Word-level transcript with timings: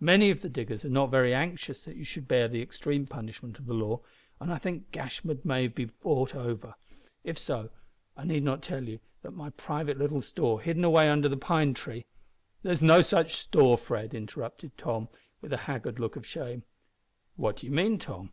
Many 0.00 0.32
of 0.32 0.42
the 0.42 0.48
diggers 0.48 0.84
are 0.84 0.88
not 0.88 1.12
very 1.12 1.32
anxious 1.32 1.82
that 1.84 1.94
you 1.94 2.04
should 2.04 2.26
bear 2.26 2.48
the 2.48 2.60
extreme 2.60 3.06
punishment 3.06 3.56
of 3.56 3.66
the 3.66 3.72
law, 3.72 4.00
and 4.40 4.52
I 4.52 4.58
think 4.58 4.90
Gashford 4.90 5.44
may 5.44 5.68
be 5.68 5.84
bought 5.84 6.34
over. 6.34 6.74
If 7.22 7.38
so, 7.38 7.70
I 8.16 8.24
need 8.24 8.42
not 8.42 8.64
tell 8.64 8.82
you 8.82 8.98
that 9.22 9.30
my 9.30 9.44
little 9.44 9.52
private 9.56 10.22
store 10.24 10.60
hidden 10.60 10.82
away 10.82 11.08
under 11.08 11.28
the 11.28 11.36
pine 11.36 11.72
tree" 11.74 12.04
"There 12.64 12.72
is 12.72 12.82
no 12.82 13.00
such 13.00 13.36
store, 13.36 13.78
Fred," 13.78 14.12
interrupted 14.12 14.76
Tom, 14.76 15.06
with 15.40 15.52
a 15.52 15.56
haggard 15.68 16.00
look 16.00 16.16
of 16.16 16.26
shame. 16.26 16.64
"What 17.36 17.58
do 17.58 17.66
you 17.66 17.72
mean, 17.72 18.00
Tom?" 18.00 18.32